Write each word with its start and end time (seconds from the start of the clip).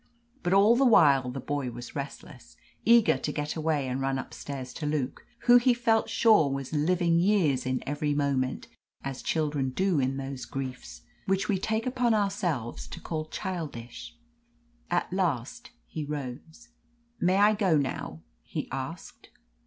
But 0.41 0.51
all 0.51 0.75
the 0.75 0.83
while 0.83 1.29
the 1.29 1.39
boy 1.39 1.69
was 1.69 1.95
restless, 1.95 2.57
eager 2.85 3.19
to 3.19 3.31
get 3.31 3.55
away 3.55 3.87
and 3.87 4.01
run 4.01 4.17
upstairs 4.17 4.73
to 4.73 4.87
Luke, 4.87 5.27
who 5.41 5.57
he 5.57 5.75
felt 5.75 6.09
sure 6.09 6.49
was 6.51 6.73
living 6.73 7.19
years 7.19 7.67
in 7.67 7.83
every 7.85 8.15
moment, 8.15 8.67
as 9.03 9.21
children 9.21 9.69
do 9.69 9.99
in 9.99 10.17
those 10.17 10.45
griefs 10.45 11.03
which 11.27 11.47
we 11.47 11.59
take 11.59 11.85
upon 11.85 12.15
ourselves 12.15 12.87
to 12.87 12.99
call 12.99 13.25
childish. 13.25 14.17
At 14.89 15.13
last 15.13 15.69
he 15.85 16.03
rose. 16.03 16.69
"May 17.19 17.37
I 17.37 17.53
go 17.53 17.77
now?" 17.77 18.23
he 18.41 18.67
asked. 18.71 19.29